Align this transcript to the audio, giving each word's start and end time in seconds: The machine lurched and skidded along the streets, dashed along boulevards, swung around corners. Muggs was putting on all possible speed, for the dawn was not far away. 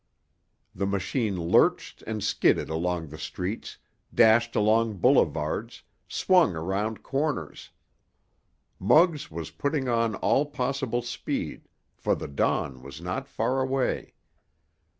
The 0.73 0.87
machine 0.87 1.39
lurched 1.39 2.01
and 2.07 2.23
skidded 2.23 2.69
along 2.71 3.09
the 3.09 3.19
streets, 3.19 3.77
dashed 4.11 4.55
along 4.55 4.97
boulevards, 4.97 5.83
swung 6.07 6.55
around 6.55 7.03
corners. 7.03 7.69
Muggs 8.79 9.29
was 9.29 9.51
putting 9.51 9.87
on 9.87 10.15
all 10.15 10.47
possible 10.47 11.03
speed, 11.03 11.67
for 11.97 12.15
the 12.15 12.27
dawn 12.27 12.81
was 12.81 12.99
not 12.99 13.27
far 13.27 13.61
away. 13.61 14.15